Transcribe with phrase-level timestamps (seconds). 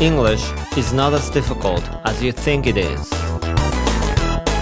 [0.00, 3.10] English is not as difficult as you think it is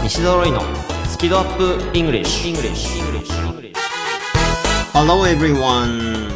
[0.03, 0.63] 西澤ロイの
[1.07, 2.87] スキ度アップ English, English.
[4.95, 6.31] Hello everyone!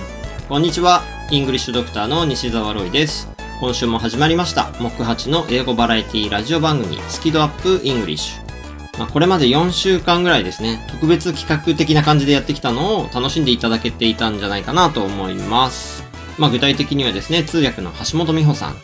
[0.50, 1.02] こんにちは。
[1.30, 3.26] English Doctor の西澤ロイです。
[3.58, 4.70] 今週も始まりました。
[4.78, 8.98] 木八の英語バラエティラジオ番組、スキ度アップ English。
[8.98, 16.09] まあ、これまで4週間ぐらいですね、特別企画的な感じでやってきたのを楽しんでいただけていたんじゃないかなと思います。
[16.40, 18.76] まあ、具体的にはですね、通訳の橋本美穂さん、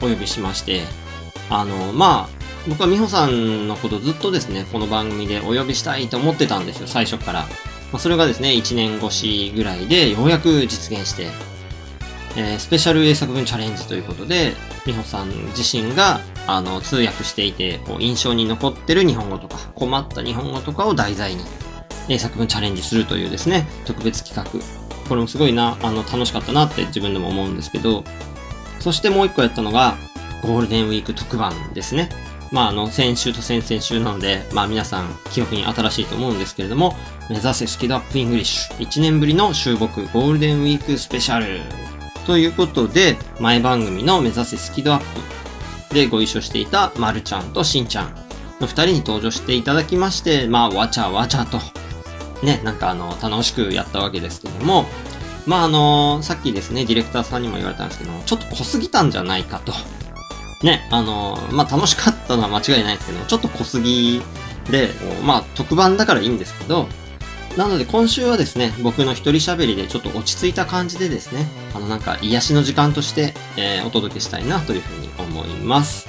[0.00, 0.82] お呼びしまして、
[1.48, 7.42] あの、まあ、僕は美穂さんのことずっとですね、この番組でお呼びしたいと思ってたんですよ、最初から。
[7.42, 7.46] ま
[7.94, 11.28] あ、それがですね、1年越しぐらいでようやく実現して、
[12.34, 14.54] えースペシャル英作文チャレンジということで、
[14.84, 21.44] 美穂さん自身が、あの、通訳していて、こう印象に残ってる日本語とか、困った日本語とかを題材に、
[22.08, 24.81] 英作文チャレンジするというですね、特別企画。
[25.12, 28.02] これもすごいな、あの、楽しかったなって自分でも思うんですけど、
[28.80, 29.98] そしてもう一個やったのが、
[30.42, 32.08] ゴールデンウィーク特番ですね。
[32.50, 36.96] まあ、あの、先週と先々週なので、まあ皆さん記憶に新しいと思うんですけれども、
[37.28, 38.78] 目指せスキドアップイングリッシュ。
[38.78, 41.60] 1年ぶりの週木ゴールデンウィークスペシャル。
[42.24, 45.04] ということで、前番組の目指せスキドアッ
[45.90, 48.14] プでご一緒していたまるちゃんとしんちゃん
[48.60, 51.58] の二人に登場していただきまして、まあ、わちゃわちゃと、
[52.42, 54.86] ね、なんかあの、楽しくやったわけですけども、
[55.46, 59.72] まああの、さっきですね、ディレクターさんにも言われたんですけども、ちょっと濃すぎたんじゃないかと。
[60.64, 64.22] ね、あの、まあ楽しかったのは間違いないですけども、ちょっと濃すぎ
[64.70, 64.90] で、
[65.24, 66.88] まあ特番だからいいんですけど、
[67.56, 76.08] なので今週はですね、僕の一人喋りでちょっと落ち着いた感じでですね、あのなんか癒しの時間として、えーお届けしたいなというふうに思います。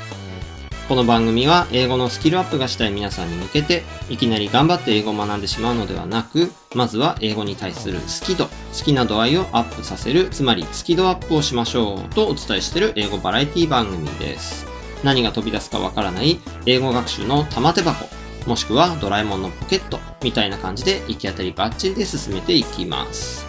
[0.90, 8.52] この番組は英語のスキルアップがしたい皆さんに向けて、いきなり頑張って英語を学んでしまうのではなく、まずは英語に対する好き度、好
[8.84, 14.68] きな度合いをアップさせる、つまりスキドアップをしましょうとお伝えしている英語バラエティ番組です。
[15.06, 18.10] 何が飛び出すかわからない英語学習の玉手箱、
[18.46, 23.43] もしくはドラえもんのポケットみたいな感じで行き当たりバッチリで進めていきます。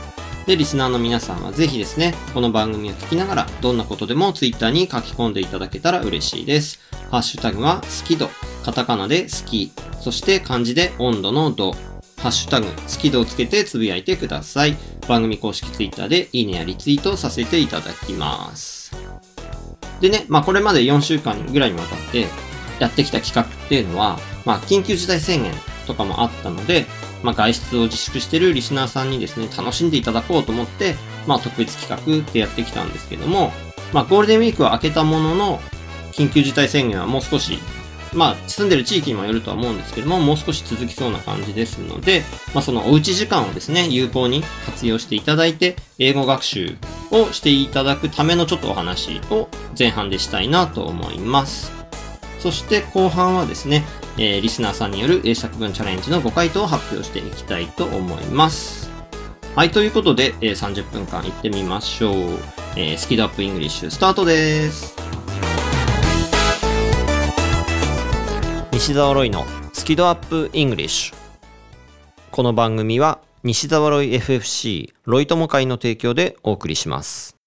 [0.47, 6.81] で、リスナーの皆さんはぜひですね、この番組を聞きながら、どんなことでもツイッターに書き込んでいただけたら嬉しいです。
[7.11, 8.29] ハッシュタグは好き度、
[8.63, 11.73] カタカナで好き、そして漢字で温度の度、
[12.19, 14.77] ハッシュタグ、好き度をつけてつぶやいてください。
[15.09, 18.95] 番組公式ツイッターでいいねやリツイートさせていただきます。
[20.01, 22.27] でね、まあこれまで4週間ぐらいにわたって
[22.81, 26.87] やってきた企画っていうのは、まあ緊急事態宣言とかもあったので、
[27.23, 30.95] まあ外出を自粛してるリスナーさんにですね、楽しんでいただこうと思って、
[31.27, 33.53] まあ特別企画ってやってきたんですけども、
[33.93, 35.61] まあゴールデンウィークは明けたものの、
[36.13, 37.59] 緊急事態宣言はもう少し、
[38.13, 42.23] まあ住んでる地域にもよるとは思うんですけども、もう少し続きそうな感じですので、
[42.55, 46.77] まあそのおうち時間をですね、有効に活用していただいて、英語学習
[47.11, 51.84] をしていただくためのちょっとお話を前半でしたいなと思います。
[52.45, 53.85] そして後半はですね、
[54.19, 58.91] えーリスナーさんによる英作文チャレンジのご回答を発表していきたいと思います。
[59.57, 62.15] はい、ということで、えー30分間行ってみましょう。
[62.77, 64.95] えースキドアップイングリッシュスタートです。
[68.75, 71.15] 西澤ロイのスキドアップ English
[72.31, 77.39] この番組は西澤ロイ FFC ロイ友会の提供でお送りします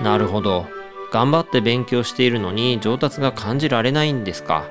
[0.00, 0.77] なるほど
[1.10, 4.64] 頑張って勉強しているのに上達が感じられないんですか？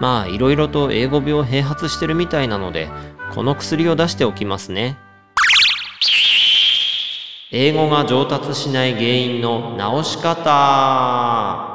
[0.00, 2.88] まあいろいろと英語病併発してるみたいなので
[3.34, 4.98] この薬を出しておきますね。
[7.50, 11.74] 英語が上達しない原因の直し方。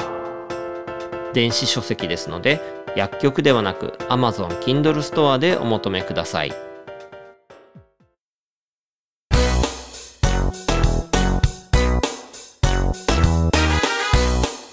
[1.34, 2.62] 電子書籍ですので
[2.96, 6.67] 薬局ではなく Amazon Kindle ストアでお求めください。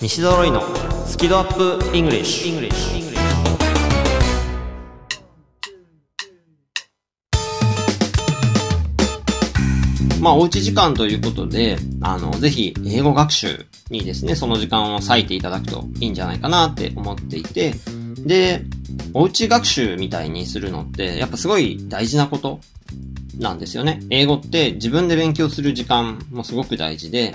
[0.05, 0.61] 西澤ロイの
[1.07, 3.11] スキドアップ English, English.
[10.21, 17.73] まあ、おうち時間ということで、あの、ぜひ、英語学習にですね、その時間を割いていただくといいんじゃないかなって思っていて、
[18.19, 18.61] で、
[19.15, 22.61] おうち学習みたいにするのって、やっぱすごい大事なこと
[23.39, 24.03] なんですよね。
[24.11, 27.35] 英語って自分で勉強する時間もすごく大事で、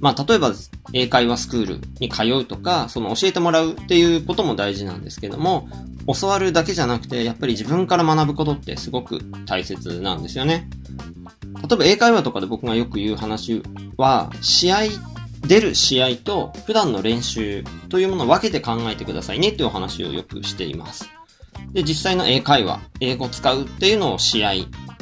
[0.00, 0.52] まあ、例えば、
[0.94, 5.68] 英会話スクールに通うとか、その教えてもらうっていうことも大事なんですけども、
[6.20, 10.70] 教わるだけじゃなくて、やっぱり自分から学ぶことってすごく大切なんですよね。
[11.56, 13.60] 例えば英会話とかで僕がよく言う話
[13.96, 14.82] は、試合、
[15.46, 21.10] 出る試合と普段の練習というものを分けて考えてくださいねっていうお話をよくしています。
[21.72, 24.52] で、実際の英会話、英語を使うっていうのを試合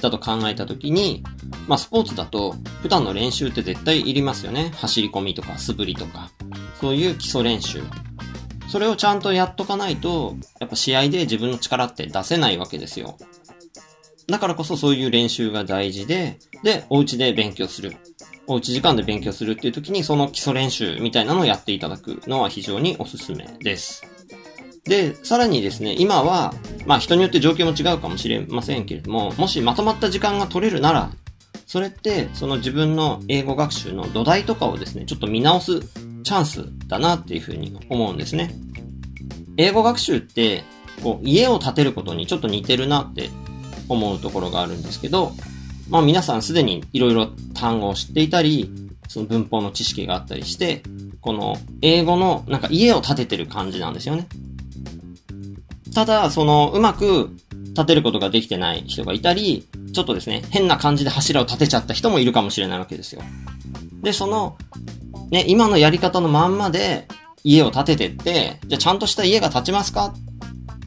[0.03, 1.23] だと考えたときに、
[1.67, 4.73] まあスポーツだと普段の練習って絶対いりますよね。
[4.77, 6.31] 走り込みとか素振りとか。
[6.81, 7.81] そういう基礎練習。
[8.69, 13.17] それをちゃんとやっとかないと、やっぱ試合で自分の力って出せないわけですよ。
[14.27, 17.97] だからこそそういう練習が大事で、で、お家で勉強する。
[18.47, 24.03] おうち時間で勉強するっていう時にその基礎練習みたいなのをやっていただくのは非常におすすめです。
[24.85, 26.53] で、さらにですね、今は、
[26.87, 31.11] まあ人によって状況も違うかもしれませんけれども、もしまとまった時間が取れるなら、
[31.67, 35.81] それって、その自分の英語学習の土台とかをですね、ちょっと見直す
[36.23, 38.55] チャンスだなっていうふうに思うんですね。
[39.57, 40.65] 英語学習って、
[41.03, 43.31] こう、家を建てることにちょっと似てるなって
[43.89, 45.33] 思うところがあるんですけど、
[45.89, 48.71] まあ皆さんすでに色々単語を知っていたり、
[49.09, 50.83] その文法の知識があったりして、
[51.21, 54.27] この英語のなんか家を建ててる感じなんですよね。
[55.95, 57.37] ただ、そのうまく
[57.75, 63.23] 建てることができてない人がいたり、ちょっとですね、変な感じで柱を立てちゃった人もいるかもしれないわけですよ。
[64.03, 64.57] で、その、
[65.31, 67.09] ね、今のやり方のまんまで
[67.45, 70.15] 家を建ててって、じゃあちゃんとした家が建ちますか？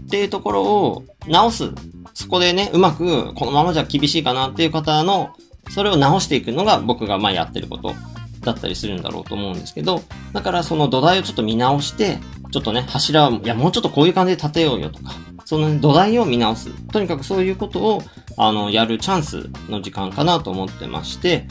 [0.05, 1.71] っていうところを直す
[2.13, 5.35] そこでね、うまく、このままじゃ厳しいかなっていう方の、
[5.69, 7.93] それを直していくのが僕がまあやってること
[8.41, 12.19] だったりするんだろうと思うんですけど、だからその土台をちょっと見直して、
[12.55, 15.11] ちょっとね、柱を、いや、もうちょっとこういう感じで立てようよとか、
[15.43, 16.69] その、ね、土台を見直す。
[16.93, 18.01] とにかくそういうことを、
[18.37, 21.49] あの、やるチャンスの時間かなと思ってまして、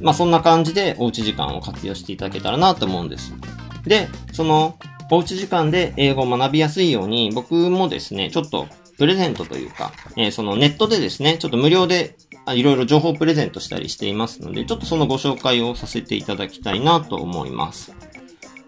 [0.00, 3.34] まあそんな感じでおうち時間を活用していただけたらなと思うんです。
[3.84, 4.78] で、その、
[5.10, 12.16] おうち時間で英語を学びやすいように、僕もですね、ちょっとプレゼントというか、えー、そのネットでですね、ちょっと無料で
[12.48, 17.94] いろいろ情報をプレゼントしたりしていますので、ちょっとそのご紹介をさせていただきたいなと思います。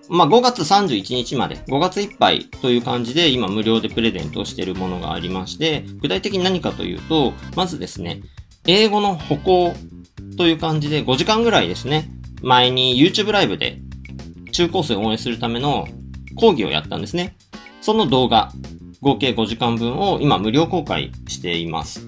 [0.09, 8.23] まあ、5月31日まで、5月いっぱいという感じで今無料でプレゼントしているものがありまして、具体的に何かというと、まずですね、
[8.67, 9.75] 英語の歩行
[10.37, 12.11] という感じで5時間ぐらいですね、
[12.43, 13.79] 前に YouTube ライブで
[14.53, 15.87] 中高生を応援するための
[16.37, 17.37] 講義をやったんですね。
[17.81, 18.53] その動画、
[19.01, 22.07] 合計5時間分を今無料公開しています。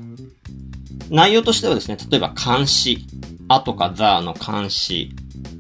[1.11, 3.07] 内容としてはですね、例えば漢詩、
[3.49, 5.11] あとかザーの漢詩、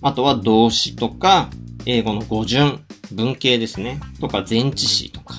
[0.03, 1.50] あとは動詞とか、
[1.87, 5.35] 英語の語順、文系ですね、とか前置詞とか、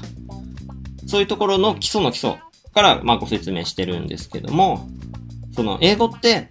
[1.06, 2.40] そういうところの基礎の基礎
[2.74, 4.88] からまあご説明してるんですけども、
[5.54, 6.50] その英語って、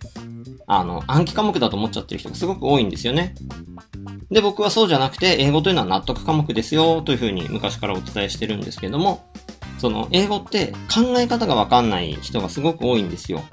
[0.67, 3.35] あの、暗記科目だと思っちゃってる人がすごく多いんですよね。
[4.31, 9.25] で、僕はそうじゃなくて、英語というのは納得科目ですよ、というふうに昔からお伝えしてるんですけども、
[9.79, 13.45] その、英語って考え方がわかんない人がすごく多いんですよ。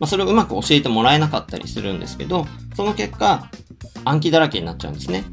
[0.00, 2.46] まあ、それをうまく教えてもらえなかったりするんですけど、
[2.76, 3.50] その結果、
[4.04, 5.24] 暗記だらけになっちゃうんですね。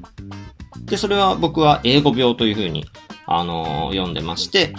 [0.85, 2.85] で、それは僕は英語病というふうに、
[3.25, 4.73] あのー、読んでまして、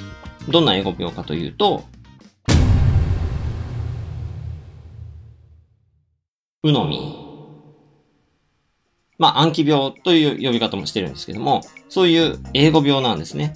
[0.49, 1.85] どんな英語病かというと、
[6.63, 7.23] うのみ。
[9.19, 13.55] まあ、暗記病という呼び方もしてるんですけども、そういう英語病なんですね。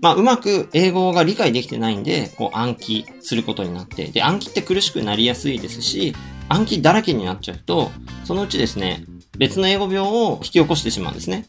[0.00, 6.14] まあ、うまく英語が理解できてないんで、こう暗記することになって、で、暗記って苦しくなりやすいですし、
[6.48, 7.90] 暗記だらけになっちゃうと、
[8.24, 9.04] そのうちですね、
[9.38, 11.46] 別の英語病を引き起こしてしまうんですね。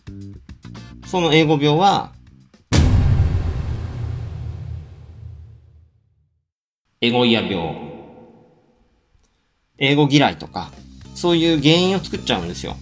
[1.05, 2.13] その英語病は、
[7.01, 7.75] エゴイヤ病。
[9.77, 10.71] 英語嫌いとか、
[11.13, 12.77] そういう原因を作っちゃうんですよ。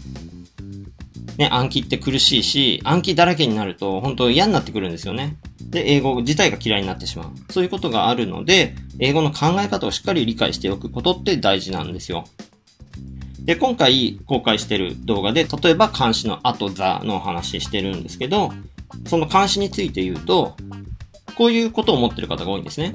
[1.37, 5.37] ね、暗記って苦しいし、暗記だらけになると本当嫌になってくるんですよね。
[5.59, 7.51] で、英語自体が嫌いになってしまう。
[7.51, 12.25] そういうことがあるので、英語の考え方をしっかり理解しておくことって大事なんですよ。
[13.41, 18.51] で、今回公開してる動画で、例えば漢詩のあとザのお話してるんですけど、
[19.07, 20.55] その漢詩について言うと、
[21.35, 22.93] こういうことを思ってる方が多いんですね。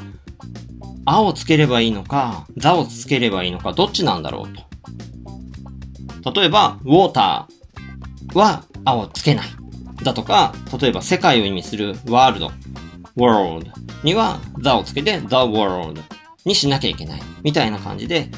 [1.05, 6.33] あをつければいいのか、ザをつければいいのか、どっちなんだろうと。
[6.33, 9.49] 例えば、ウォーターは、あをつけない。
[10.03, 12.53] だとか、例えば世界を意味するワールド、
[13.17, 13.71] world
[14.03, 16.01] には、the をつけて the world
[16.45, 17.23] にしなきゃいけない。
[17.43, 18.29] みたいな感じで、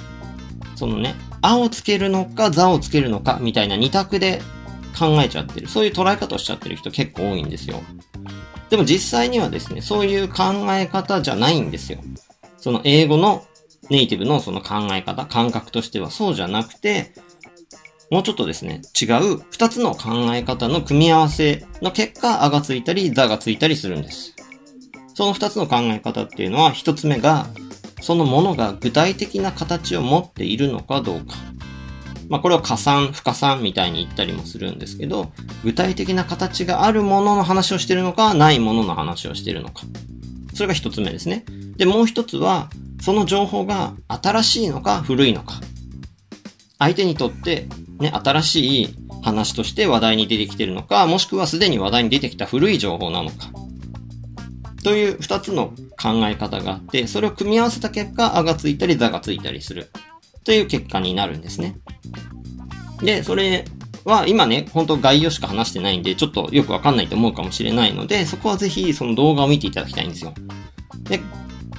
[0.76, 4.40] そのね、あをつけるのか、the をつけるのか、みたいな二択で
[4.98, 5.68] 考えちゃってる。
[5.68, 7.82] そういう捉え方をしちゃってる人結構多いんですよ。
[8.70, 12.00] でも実際にはですね、そういう考え方じゃないんですよ。
[12.58, 13.46] その英語の
[13.88, 17.14] ネイティブのその考え方、感覚としてはそうじゃなくて、
[18.10, 19.04] もうちょっとですね、違
[19.34, 24.34] う二つの考え方の組み合わせの結果、あがついたり、座がついたりするんです。
[25.14, 27.46] その二つの考え方っていうのは、一つ目が、
[28.00, 31.34] そのものが具体的な形を持っているのかどうか。
[32.28, 35.32] まあこれは加算、不加算みたいに言ったりもするんですけど、
[35.64, 39.82] 具体的な形があるものの話をしてるのか、ないものの話をしてるのか。
[40.54, 41.44] それが一つ目ですね。
[41.76, 42.68] で、もう一つは、
[43.00, 45.60] その情報が新しいのか古いのか。
[46.78, 47.66] 相手にとって
[47.98, 53.50] ね、新しい話として話題に出てきてるのか、もしくはすでに話題に出てきた古い情報なのか。
[54.84, 59.90] という二つの考え方があって、それを組み合わせた結果、あがついたり、座がついたりする。
[60.44, 61.76] という結果になるんですね。
[63.02, 63.64] で、それ
[64.04, 70.32] は今ね、本当概要しか話してないんで、ちょっとよくわかんないと思うかもしれないので、そこはぜひその動画を見ていただきたいんですよ。
[71.04, 71.20] で、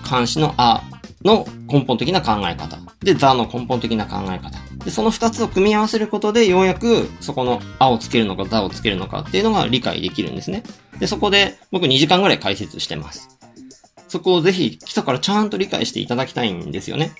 [0.09, 0.83] 監視のあ
[1.23, 2.77] の根本的な考え方。
[2.99, 4.59] で、座の根本的な考え方。
[4.83, 10.63] で、その二つを組み合わせることで、ようやくそこのあをつけるのか座をつけるのかっていうのが理解できるんですね。
[10.99, 13.38] で、そこで僕2時間ぐらい解説してます。
[14.09, 17.13] そこをぜひ基礎からちゃんと理解していただきたいんですよね。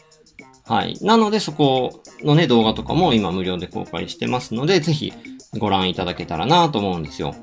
[0.65, 0.97] はい。
[1.01, 5.13] なのでそこのね、動画とかも今無料で公開してますので、ぜひ
[5.57, 7.35] ご覧いただけたらなと思うんですよ。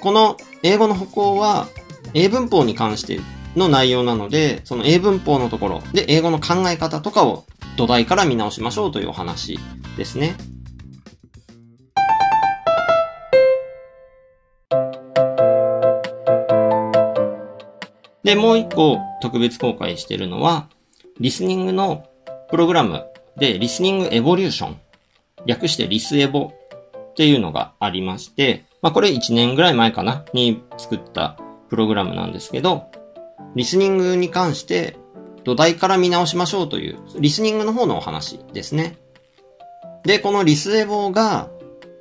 [0.00, 1.68] この英語の歩行は、
[2.14, 3.20] 英文法に関して
[3.56, 7.46] の内容なので、その英文法のところで英語の考え方とかを
[7.76, 9.58] 土台から見直しましょうというお話
[9.96, 10.36] ですね。
[18.26, 20.68] で、もう一個特別公開してるのは、
[21.20, 22.08] リスニングの
[22.50, 23.04] プログラム
[23.36, 24.80] で、リスニングエボリューション。
[25.46, 30.24] 略してリスエボっていうのがありまして、まあこれ1年ぐらい前かな？
[30.32, 32.90] に作ったプログラムなんですけど、
[33.54, 34.96] リスニングに関して
[35.44, 38.98] 土台から見直しましょうという、リスニングの方のお話ですね。
[40.02, 41.48] で、このリスエボが、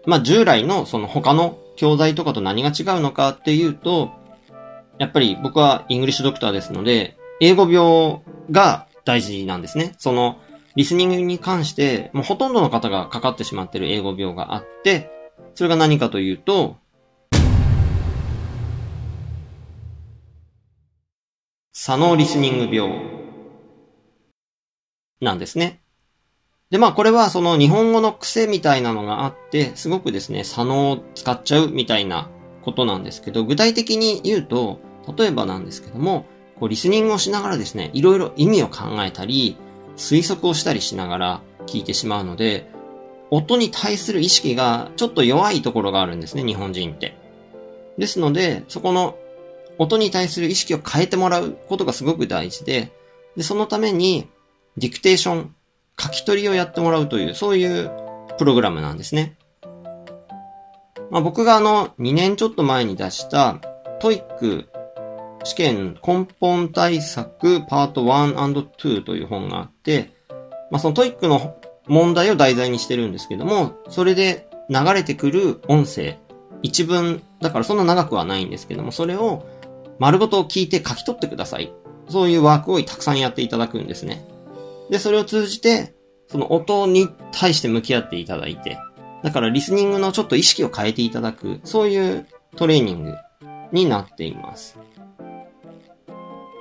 [0.08, 4.10] まあ従来のその他の教材とかと何が違うのかっていうと、
[4.98, 8.22] やっぱり僕はイングリッシュドクターですので、英語病
[8.52, 9.94] が大事なんですね。
[9.98, 10.38] その、
[10.76, 15.10] リスニングに関して、もうほとんどの方がかかってしまっている英語病があって、
[15.54, 16.78] それが何かというと、
[21.74, 23.00] 左脳リスニング病
[25.22, 25.82] なんですね。
[26.70, 32.30] で、まあこれはその日本語の癖みたいなのがあって、すごくですね、左脳を使っちゃうみたいな
[32.66, 34.80] ことなんですけど、具体的に言うと、
[35.16, 36.26] 例えばなんですけども、
[36.60, 39.56] こうリスニングをしながらですね、いろいろ意味を考えたり、
[39.96, 42.70] 推測をしたりしながら聞いてしまうので、
[43.32, 47.16] 音に対する意識がちょっと弱いところがあるんですね、日本人って。
[47.98, 49.18] ですので、そこの
[49.78, 52.92] 音に対する意識を変えてもらうことがすごく大事で、
[53.36, 54.28] で、そのために、
[54.78, 55.56] ディクテーション、
[56.00, 57.92] 書き取りをやってもらうという、そういう
[58.38, 59.38] プログラムなんですね。
[61.16, 63.62] まあ、僕があの、2年ちょっと前に出した、
[64.02, 64.66] TOEIC
[65.46, 70.12] 試験根本対策パート 1&2 という本があって、
[70.72, 71.56] まあ、その TOEIC の
[71.88, 76.20] 問題を題材にしてるんですけども、それで流れてくる音声、
[76.62, 79.46] 一文、だからそんな長くはないんですけども、それを
[80.00, 81.74] 丸ごと聞いて書き取ってください。
[82.10, 84.28] そういうワークをたくさんやっていただくんですね。
[84.90, 85.96] で、それを通じて、
[86.28, 88.78] その音に対して向き合っていただいて、
[89.24, 93.16] だからリスニングのちょっと意識を変えていただく、そういうトレーニング
[93.72, 94.78] になっています。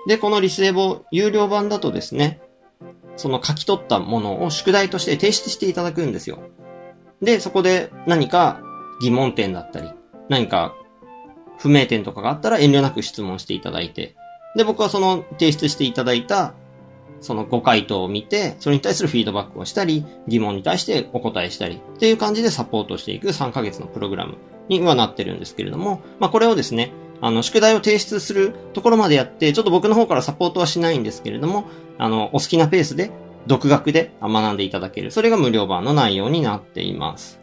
[0.06, 2.40] で、このリスエボ有料版だとですね、
[3.16, 6.40] その書き取ったものを宿題として提出していただくんですよ。
[7.22, 8.60] で、そこで何か
[9.00, 9.90] 疑問点だったり、
[10.28, 10.74] 何か
[11.58, 14.16] 不明点とかがあったら遠慮なく質問していただいて、
[14.56, 16.54] で、僕はその提出していただいた
[17.24, 24.36] そのご回答を見て、それに対するフィードバックをしたり、疑問に対してお答えしたり、っていう感じでサポートしていく3ヶ月のプログラム
[24.68, 31.64] にはなってるんですけれども、まあこれをですね、あの、宿題を提出するところまでやって、ちょっと僕の方からサポートはしないんですけれども、
[31.96, 33.10] あの、お好きなペースで、
[33.46, 35.10] 独学で学んでいただける。
[35.10, 37.40] それが無料版の内容になっています。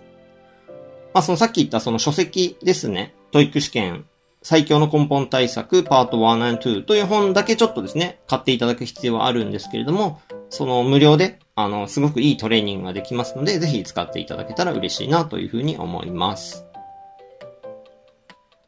[1.13, 3.15] まあ、そのさっき言ったその書籍ですね。
[3.31, 4.05] TOEIC 試験
[4.43, 10.19] 最強の根本対策パート1 2という本だけちょっとですね、買っていただく必要はあるんですけれども、
[10.49, 16.65] その無料で、あの、すごくいいトレーニングができますので、ぜひ使っていただけたら嬉しいなというふうに思います。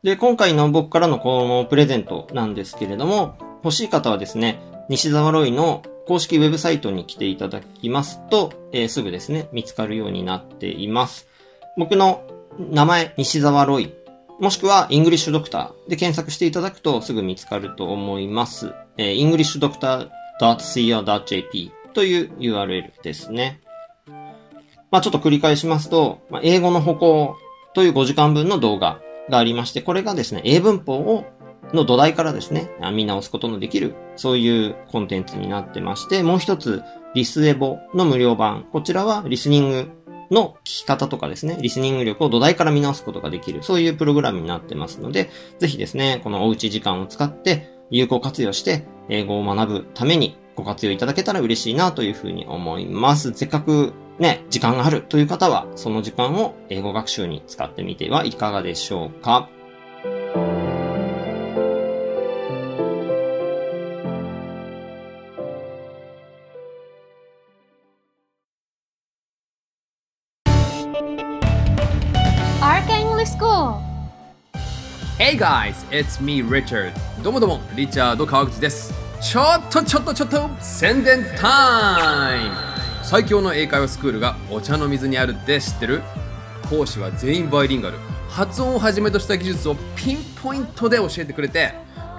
[0.03, 11.27] で、今回の僕からのこのプレゼントなんですけれども、欲しい方はですね、西沢ロイの公式ウェブサイトに来ていただきますと、えー、すぐですね、見つかるようになっています。
[11.77, 12.27] 僕の
[12.59, 13.93] 名前、西沢ロイ、
[14.39, 18.73] もしくは、イングリッシュドクターで検索していただくとすぐ見つかると思います。
[18.97, 19.29] えー、
[20.39, 23.61] englishdoctor.co.jp という URL ですね。
[24.91, 27.37] まあちょっと繰り返しますと、まあ、英語の歩行
[27.73, 28.99] という5時間分の動画
[29.29, 31.25] がありまして、これがですね、英文法を
[31.73, 36.83] の土台からですね、見直すことのできる、そういうコンテンツになってまして、もう一つ、
[37.15, 38.65] リスエボの無料版。
[38.71, 39.89] こちらはリスニング
[40.33, 53.33] の聞き方とかですね、リスニング力を土台から見直すことができる、そういうプログラムになってますので、ぜひですね、このおうち時間を使って、有効活用して、英語を学ぶために、ご活用いただけたら嬉しいなというふうに思います。
[53.33, 59.49] せっかくね、時間があるという方は、その時間を英語学習に使ってみてはいかがでしょうか。
[70.93, 73.81] RK English School.
[75.17, 76.93] Hey guys, it's me Richard.
[77.23, 78.93] どうもどうも、リチャード川口です。
[79.19, 82.55] ちょっとちょっとちょっと宣伝タイム。
[83.01, 86.03] 最強の英会話スクールがお茶の水にあるって知ってる？
[86.69, 87.97] 講師は全員バイリンガル。
[88.29, 91.73] 発音をはじめとした技術をピンポイントで教えてくれて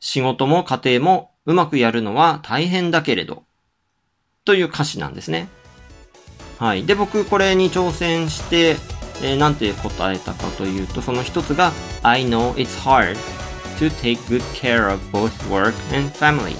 [0.00, 3.44] 仕事も家庭もうまくやるのは大変だけれど、
[4.44, 5.48] という歌詞なんですね。
[6.58, 6.84] はい。
[6.84, 8.76] で、僕これに挑戦して、
[9.22, 13.16] えーなんて答えたかというと、その一つが、I know it's hard
[13.78, 16.56] to take good care of both work and family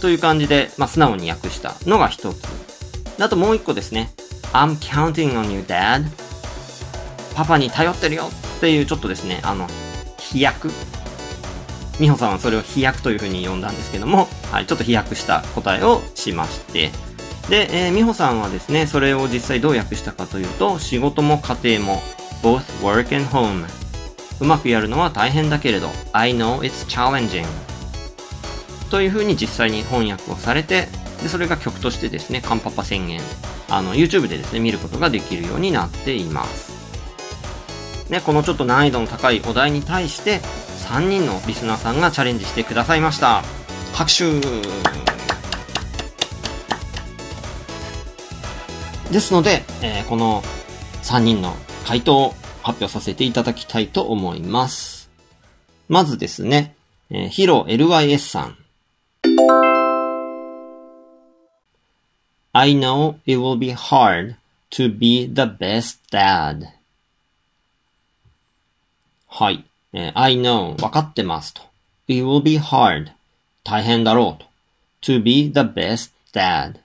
[0.00, 2.42] という感じで、まあ、素直に訳したのが一つ。
[3.20, 4.10] あともう一個ですね。
[4.52, 6.04] I'm counting on you, dad.
[7.34, 8.24] パパに頼ってるよ
[8.56, 9.66] っていうちょっとですね、あの、
[10.18, 10.70] 飛躍
[12.00, 16.90] 美穂さんはそれを飛躍というふうに呼んだんですけども、はい、ちょっと飛躍した答えをしまして、
[17.48, 22.02] で、えー美穂さんはですね、それを実際どう訳したかというと、仕事も家庭も、
[22.42, 23.81] both work and home。
[24.42, 27.46] うまくやるのは大変だけれど、I know it's challenging。
[28.90, 30.88] というふうに実際に翻訳をされて、
[31.22, 33.20] で、それが曲としてですね、カンパパ宣言、
[33.70, 36.72] あの、YouTube でですね、見ることができるようになっています。
[38.10, 40.40] ね、このちょっと難易度の高いお題に対して、
[40.88, 43.44] 3人のリスナーさんがチャレンジしてくださいました。
[43.94, 44.24] 拍手
[49.12, 50.42] ですので、えーこの
[51.04, 55.10] 3人の回答を発表させていただきたいと思います。
[55.88, 56.74] まずですね、
[57.10, 58.56] えーヒロ LYS さん。
[62.54, 64.36] I know it will be hard
[64.70, 66.66] to be the best dad.
[69.28, 69.64] はい。
[69.92, 71.62] えー I know 分かってますと。
[72.08, 73.12] It will be hard
[73.64, 74.46] 大変だろうと。
[75.02, 76.78] to be the best dad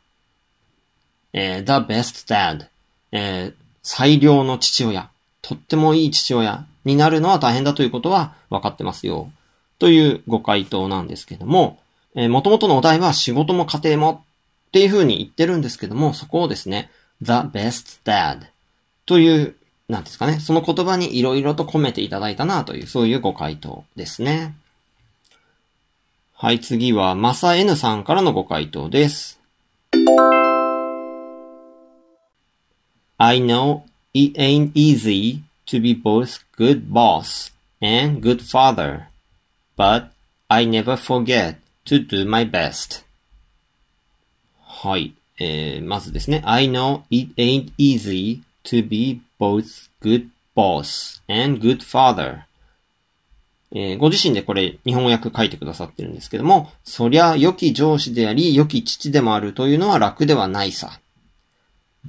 [1.34, 2.68] えー the best dad
[3.12, 5.10] えー最良の父親。
[5.48, 9.32] とってもいい父親になるのは大変だということは分かってますよ。
[9.80, 11.80] というご回答なんですけども、
[12.16, 14.26] えー、元々のお題は仕事も家庭も
[14.68, 18.48] っていう風に言ってるんですけども、そこをですね、the best dad
[19.06, 19.56] という、
[19.88, 24.54] なんですかね、その言葉に色々と込めていただいたなという、そういうご回答ですね。
[26.34, 29.40] はい、次は、まさ N さんからのご回答です。
[33.18, 39.08] I know it ain't easy to be both good boss and good father,
[39.76, 40.12] but
[40.50, 43.04] I never forget to do my best.
[44.60, 45.14] はい。
[45.40, 46.42] えー、まずですね。
[46.46, 52.48] I know it ain't easy to be both good boss and good father.
[53.72, 61.00] えご自身でこれ日本語訳書いてくださってるんですけども、そりゃ良き上司であり良き父でもあるというのは楽ではないさ。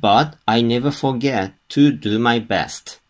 [0.01, 3.01] But I never forget to do my best.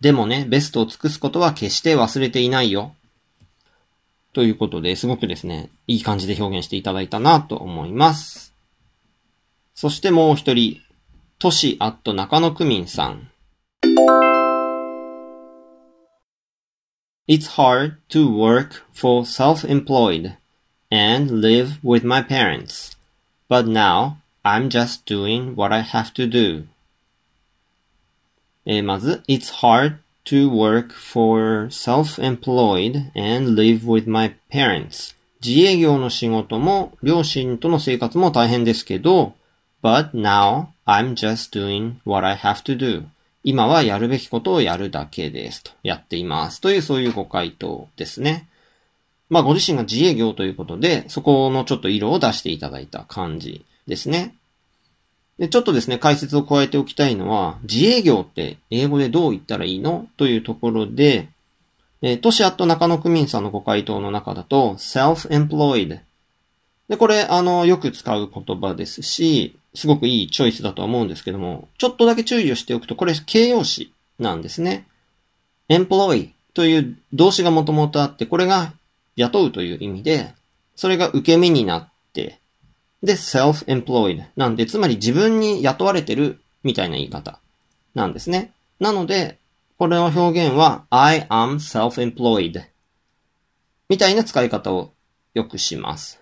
[0.00, 2.94] でもね、ベストを尽くすことは決して忘れていないよ。
[4.32, 8.54] ということで、すごくですね、いい感じで表現していただいたなと思います。
[9.74, 10.80] そしてもう一人、
[11.38, 13.30] 都市アット中野区民さん。
[17.28, 20.36] It's hard to work for self-employed
[20.90, 22.96] and live with my parents.
[23.48, 24.16] But now,
[24.48, 26.64] I'm just doing what I have to do.
[28.64, 35.14] えーまず、It's hard to work for self-employed and live with my parents.
[35.44, 39.34] 自営業の仕事も両親との生活も大変ですけど、
[39.82, 43.04] But now, I'm just doing what I have to do.
[43.44, 45.72] 今はやるべきことをやるだけですと。
[45.82, 46.62] やっています。
[46.62, 48.48] という、そういうご回答ですね。
[49.28, 54.34] まあ、ご自身が自営業ということで、そこのちょっと色を出していただいた感じですね。
[55.38, 60.06] で、ちょっとですね、解説を加えておきたいのは、自営業って英語でどう言ったらいいの？
[60.16, 61.28] というところで、
[62.02, 66.00] えー、都市アット中野区民さんのご回答の中だと、self-employed。
[66.88, 74.86] で、これ、あの、よく使う言葉ですし、すごくいいチョイスだと思うんですけども、ちょっとだけ注意をしておくと、これ形容詞なんですね。
[75.68, 78.72] employ という動詞がもともとあって、これが
[79.16, 80.34] 雇うという意味で、
[80.74, 82.40] それが受け身になって、
[83.02, 87.38] で、self-employed なんで、つまり自分に雇われてるみたいな言い方
[87.94, 88.52] なんですね。
[88.80, 89.38] なので、
[89.78, 92.64] これの表現は I am self-employed
[93.88, 94.92] みたいな使い方を
[95.34, 96.20] よくします。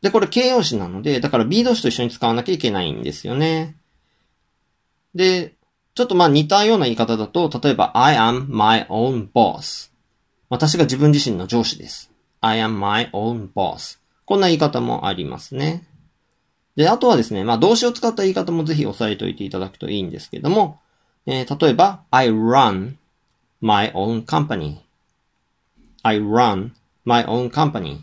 [0.00, 3.76] で、これ形容詞なので、だから B 動詞と一緒に使わなきゃいけないんですよね。
[5.14, 5.54] で、
[5.94, 9.90] ちょっとまあ似たような言い方だと、例えば I am my own boss
[10.48, 12.10] 私が自分自身の上司です。
[12.40, 15.84] I am my own boss こんな言い方もありますね。
[16.76, 20.80] で、あとはですね、まあ動詞を使った言い方もぜひ押さえておいていただくといいんですけども、
[21.26, 22.94] えー例えば I run
[23.60, 24.78] my own company
[26.02, 26.70] I run
[27.04, 27.98] my own company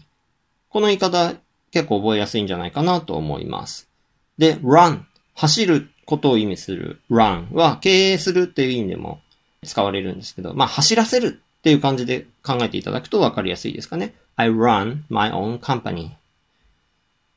[0.69, 1.33] この言い方
[1.71, 3.89] 結構覚えやすいんじゃないかなと思います。
[4.37, 5.01] で、run
[5.35, 9.21] 走ることを意味する run は経営するっていう意味でも
[9.63, 14.13] 使われるんですけど、まあ走らせるっていう感じで考えていただくとわかりやすいですかね。
[14.35, 16.11] I run my own company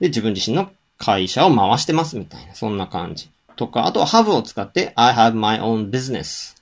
[0.01, 3.31] で、自分自身の会社を回してますみたいな、そんな感じ。
[3.57, 6.57] とか、あとは have を使って I have my own business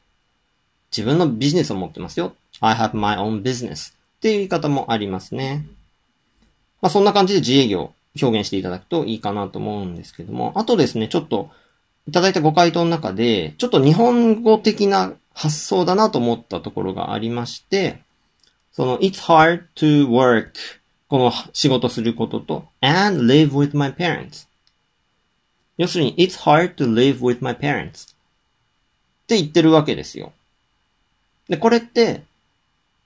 [0.91, 2.35] 自分のビジネスを持ってますよ。
[2.61, 5.67] I have my own business っていう言い方もありますね。
[6.83, 11.51] まあそんな感じで自営業表現していただくといいかなと思うんですけども、あとですね、ちょっと
[12.09, 18.03] いただいたご回答の中で、ちょっと日本語的な発想だなと思ったところがありまして、
[18.73, 20.53] その It's hard to work
[21.09, 24.47] この仕事することと and live with my parents
[25.77, 28.15] 要するに It's hard to live with my parents っ
[29.27, 30.33] て言ってるわけですよ。
[31.49, 32.23] で、これって、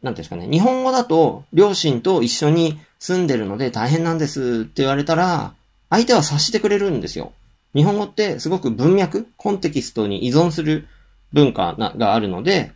[0.03, 5.55] なんですかね、日本語だと両親と一緒に住んでるので大変なんですって言われたら、
[5.89, 7.33] 相手は察してくれるんですよ。
[7.75, 10.89] 日本語ってすごく文脈、コンテキストに依存する
[11.35, 12.73] 文化があるので、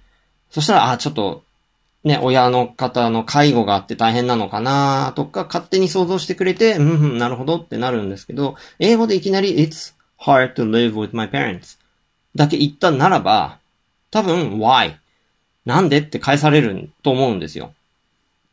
[0.51, 1.45] そしたら、あ、ちょっと、
[2.05, 11.79] ね、親の方の介護があって大変なのかなとか勝手に想像してくれて、うん、うん、なるほどってなるんですけど、英語でいきなり It's hard to live with my parents
[12.35, 13.59] だけ言ったならば、
[14.11, 14.97] 多分 Why?
[15.65, 17.73] なんでって返されると思うんですよ。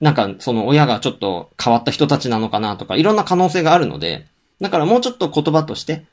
[0.02, 4.28] なんか、その親がちょっと変わった人たちなのかなとか、いろんな可能性があるので、
[4.60, 6.06] だからもうちょっと言葉として、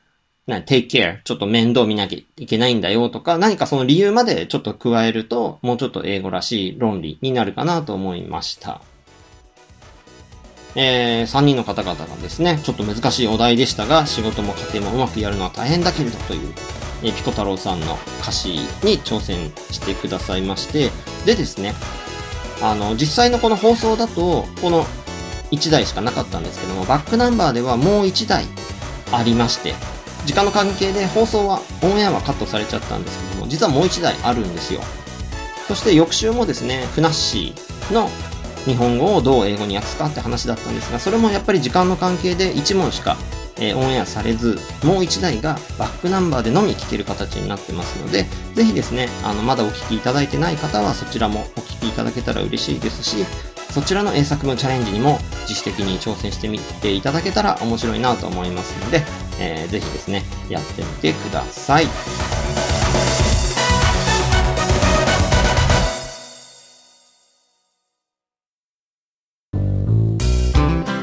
[0.47, 8.81] な take care, ちょっと面倒見なきゃいけないんだよとか、何かその理由までちょっと加えると、もうちょっと英語らしい論理になるかなと思いました。
[10.75, 16.53] えー、3人の方々がですね、ちょっと難しいお題でしたが、仕事も家庭もうまくやるのは大変だけれどという、
[17.03, 18.49] えーピコ太郎さんの歌詞
[18.83, 20.91] に挑戦してくださいまして、
[21.27, 21.75] でですね、
[22.63, 24.87] あの、実際のこの放送だと、この
[25.51, 28.47] 1台しかなかったんですけども、バックナンバーではもう1台
[29.13, 29.75] ありまして、
[30.25, 34.81] 時間の関係で放送は、オンエアはカットされちゃったんですけども、実はもう1台あるんですよ。
[35.69, 38.09] そして翌週もですね、ふなっしーの
[38.65, 43.17] 日本語をどう英語に訳すかって話だったんですが、それもやっぱり時間の関係で1問しか、
[43.57, 53.25] えーオンエアされず、もう1台がバックナンバーでのみ聞ける形になってますので、ぜひですね、あの、まだお聞きいただいてない方はそちらもお聞きいただけたら嬉しいですし、
[53.71, 59.03] そちらの英作文チャレンジにも自主的に挑戦してみていただけたら面白いなと思いますので、
[59.45, 61.87] えーぜひですね、やってみてください。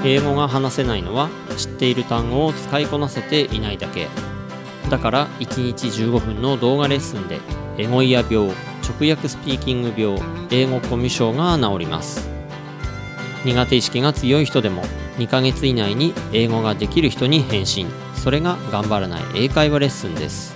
[0.05, 4.07] 英語が話せないのは知っている単語を使いこなせていないだけ。
[4.89, 7.39] だから1日15分の動画レッスンで
[7.77, 8.49] エゴイヤ病
[8.81, 12.29] 直訳スピーキング病英語コミュ障が治ります。
[13.43, 14.83] 苦手意識が強い人でも
[15.17, 17.87] 2ヶ月以内に英語ができる人に返信
[18.19, 20.53] それが頑張らない英会話レッスンです。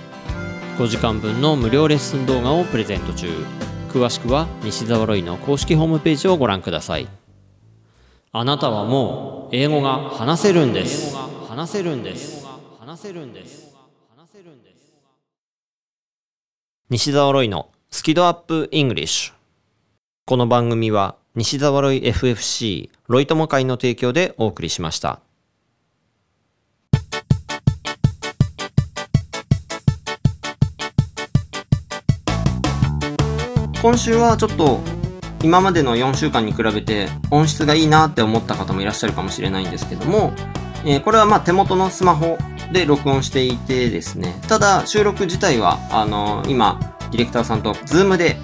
[0.76, 3.26] 5時間分の無料レッスン動画をプレゼント中。
[3.88, 7.08] 詳しくは西澤ロイの公式ホームページをご覧ください。
[8.32, 11.16] あなたはもう英語が話せるんです。
[11.48, 12.46] 話せるんです。
[12.78, 13.74] 話せるんです。
[14.14, 14.74] 話せるんで
[16.90, 19.32] 西澤ロイのスキドアップイングリッシュ。
[20.26, 25.20] この番組は西澤ロイ FFC ロイ友会の提供でお送りしました。
[33.84, 34.80] 今週はちょっと
[35.42, 40.32] 今までの4週間に比べて音質がいいなって思った方もいらっしゃるかもしれないんですけども、
[40.86, 42.38] えーこれはま手元のスマホ
[42.72, 48.38] で録音していてですね、ただ収録自体はあの今ディレクターさんと Zoom で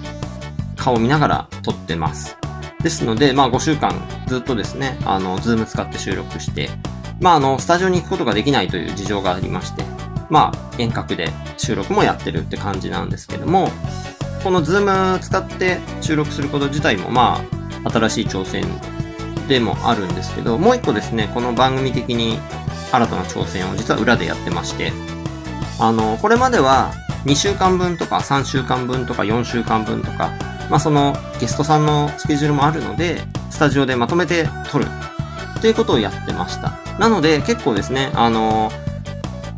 [0.75, 2.37] 顔を見ながら撮ってます。
[2.83, 6.69] ですので、まあ5週間ずっとですね、あの、 Zoom 使って収録して、
[7.19, 9.83] まああの、スタジオに行くことができないという事情がありまして、
[10.29, 13.71] まあ遠隔で収録もやってるって感じなんですけども、
[14.43, 17.41] この Zoom 使って収録すること自体もま
[17.83, 18.65] あ新しい挑戦
[19.47, 22.39] でもあるんですけど、もう一個ですね、この番組的に
[22.91, 24.91] 新たな挑戦を実は裏でやってまして、
[25.79, 26.91] あの、これまでは
[27.25, 30.31] 2週間分とか3週間分とか4週間分とか、
[30.69, 34.85] まあそのゲストさんのスケジュールもあるので、スタジオでまとめて撮る
[35.61, 36.79] ということをやってました。
[36.97, 38.71] なので結構ですね、あの、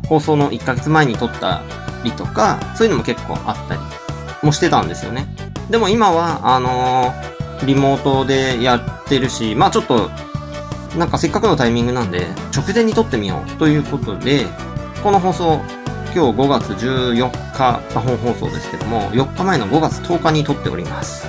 [0.08, 1.62] 放送の1ヶ月前に撮った
[2.02, 3.80] りとか、そういうのも結構あったり
[4.44, 5.26] もしてたんですよね。
[5.70, 7.12] でも今は、あの
[7.64, 10.10] リモートでやってるし、まあちょっと、
[10.96, 14.46] なんかせっかくのタイミングなんで、直前に撮ってみようということで、
[15.02, 15.60] この放送、
[16.14, 21.26] 今日5月14日、まあ本放送ですけども、4日前の5月10日に撮っております。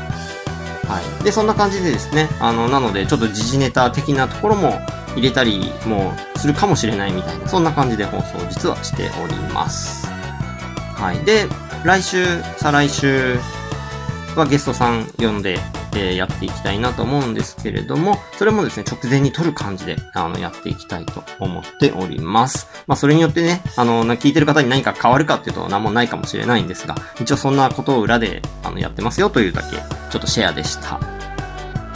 [0.87, 1.23] はい。
[1.23, 4.79] で、そんな感じでですね、あの、なので、ちょっと時事ネタ的なところも
[5.15, 10.07] 入れたりもするかもしれないみたいな、そんな感じで放送実はしております。
[10.95, 11.25] はい。
[11.25, 11.47] で、
[11.85, 13.37] 来週、再来週
[14.35, 15.59] はゲストさん呼んで、
[15.95, 22.67] えーやっていきたいなと思うんですけれども、それもですね、直前に撮る感じで、あの、やっていきたいと思っております。
[22.87, 30.99] まあ、それによってね、あの、聞いてる方に何か変わるかっていうと何もないかもしれないんですが、一応そんなことを裏で、あの、やってますよというだけ、ちょっとシェアでした。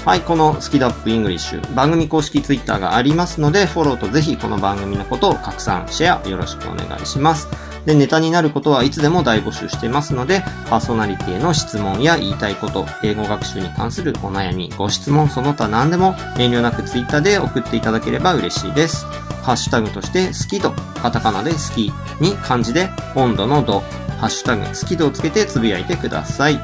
[0.05, 7.68] はい、このスキドアップイングリッシュ、番組公式ツイッターがありますので、フォローとぜひこの番組のことを拡散、シェアよろしくお願いします。
[7.85, 19.05] で、ネタになることはいつでも大募集していますので、パーソナリティへの質問や言いたいこと、英語学習に関するお悩み、ご質問、その他何でも遠慮なくツイッターで送っていただければ嬉しいです。
[19.43, 23.81] ハッシュタグとして、好き度、カタカナで好きに漢字で温度の度、
[24.19, 26.59] ハッシュタグ好き度をつけてつぶやいてください。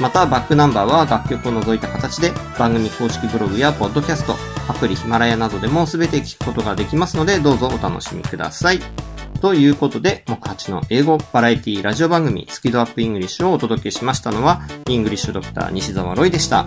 [0.00, 4.36] また、バックナンバーは楽曲を除いた形で番組公式ブログやポッドキャスト、
[4.68, 9.13] アプリヒマラヤなどでも全て聞くことができますので、どうぞお楽しみください。
[9.40, 16.66] ということで、木八の英語バラエティラジオ番組スキドアップイングリッシュをお届けしましたのは、イングリッシュドクター西澤ロイでした。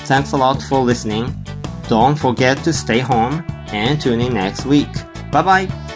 [0.00, 1.32] Thanks a lot for listening.
[1.88, 4.88] Don't forget to stay home and tune in next week.
[5.30, 5.89] Bye bye!